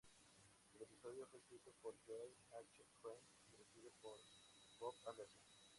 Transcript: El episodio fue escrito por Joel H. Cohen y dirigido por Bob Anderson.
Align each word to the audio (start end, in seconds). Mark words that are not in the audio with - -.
El 0.73 0.81
episodio 0.81 1.27
fue 1.27 1.39
escrito 1.41 1.71
por 1.83 1.93
Joel 2.07 2.35
H. 2.57 2.67
Cohen 3.03 3.21
y 3.45 3.51
dirigido 3.51 3.91
por 4.01 4.17
Bob 4.79 4.95
Anderson. 5.05 5.43